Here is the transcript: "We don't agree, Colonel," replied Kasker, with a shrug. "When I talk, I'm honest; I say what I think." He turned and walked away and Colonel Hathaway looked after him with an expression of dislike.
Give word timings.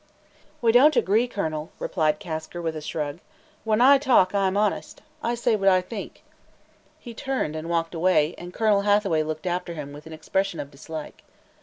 "We 0.63 0.71
don't 0.71 0.95
agree, 0.95 1.27
Colonel," 1.27 1.69
replied 1.77 2.17
Kasker, 2.17 2.59
with 2.59 2.75
a 2.75 2.81
shrug. 2.81 3.19
"When 3.63 3.81
I 3.81 3.99
talk, 3.99 4.33
I'm 4.33 4.57
honest; 4.57 5.03
I 5.21 5.35
say 5.35 5.55
what 5.55 5.69
I 5.69 5.79
think." 5.81 6.23
He 6.97 7.13
turned 7.13 7.55
and 7.55 7.69
walked 7.69 7.93
away 7.93 8.33
and 8.35 8.51
Colonel 8.51 8.81
Hathaway 8.81 9.21
looked 9.21 9.45
after 9.45 9.75
him 9.75 9.93
with 9.93 10.07
an 10.07 10.13
expression 10.13 10.59
of 10.59 10.71
dislike. 10.71 11.21